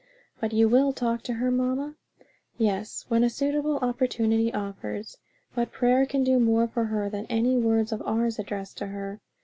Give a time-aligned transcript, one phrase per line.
[0.39, 1.93] "But you will talk to her, mamma?"
[2.57, 5.17] "Yes, when a suitable opportunity offers;
[5.53, 9.21] but prayer can do more for her than any words of ours, addressed to her."